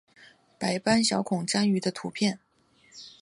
[0.57, 2.39] 白斑小孔蟾鱼的图片